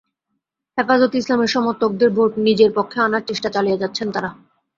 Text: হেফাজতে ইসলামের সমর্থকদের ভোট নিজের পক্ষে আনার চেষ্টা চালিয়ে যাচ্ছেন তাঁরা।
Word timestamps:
হেফাজতে 0.77 1.15
ইসলামের 1.17 1.53
সমর্থকদের 1.55 2.09
ভোট 2.09 2.31
নিজের 2.47 2.71
পক্ষে 2.77 2.99
আনার 3.01 3.23
চেষ্টা 3.29 3.49
চালিয়ে 3.55 3.81
যাচ্ছেন 3.81 4.07
তাঁরা। 4.11 4.29